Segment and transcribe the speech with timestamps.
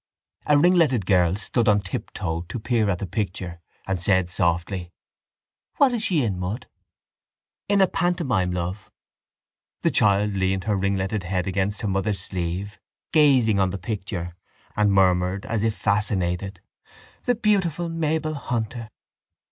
[0.47, 4.91] A ringletted girl stood on tiptoe to peer at the picture and said softly:
[5.77, 6.67] —What is she in, mud?
[7.69, 8.89] —In a pantomime, love.
[9.83, 12.79] The child leaned her ringletted head against her mother's sleeve,
[13.13, 14.35] gazing on the picture
[14.75, 16.61] and murmured as if fascinated:
[17.25, 18.89] —The beautiful Mabel Hunter!